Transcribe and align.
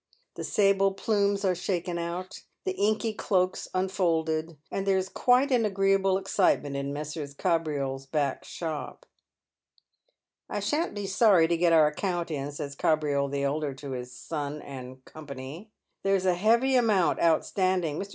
The 0.33 0.43
sable 0.43 0.93
plumes 0.93 1.45
are 1.45 1.53
shaken 1.53 1.99
out, 1.99 2.41
the 2.63 2.71
inky 2.71 3.13
cloaks 3.13 3.67
unfolded, 3.71 4.57
and 4.71 4.87
there 4.87 4.97
is 4.97 5.07
quite 5.09 5.51
an 5.51 5.63
agreeable 5.63 6.17
excitement 6.17 6.75
in 6.75 6.91
Messrs. 6.91 7.35
Kabriole's 7.35 8.07
back 8.07 8.43
shop." 8.43 9.05
I 10.49 10.59
shan't 10.59 10.95
be 10.95 11.03
soiTy 11.03 11.49
to 11.49 11.57
get 11.57 11.71
our 11.71 11.85
account 11.85 12.31
in," 12.31 12.51
says 12.51 12.73
Kabriole 12.73 13.27
the 13.29 13.43
elder 13.43 13.75
to 13.75 13.91
his 13.91 14.11
Son 14.11 14.59
and 14.63 15.05
Co." 15.05 15.23
There's 16.01 16.25
a 16.25 16.33
heavy 16.33 16.73
amount 16.73 17.21
outstanding. 17.21 17.99
Mr. 17.99 18.09